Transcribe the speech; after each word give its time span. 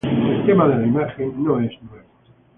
El 0.03 0.43
tema 0.47 0.67
de 0.67 0.79
la 0.79 0.87
imagen, 0.87 1.43
no 1.43 1.59
es 1.59 1.69
nuevo. 1.83 2.09